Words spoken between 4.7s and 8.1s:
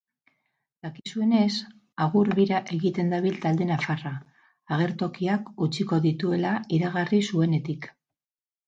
agertokiak utziko dituela iragarri zuenetik.